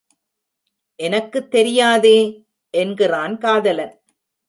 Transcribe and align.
எனக்குத் 0.99 1.51
தெரியாதே? 1.51 2.43
என்கிறான் 2.69 3.37
காதலன். 3.37 4.01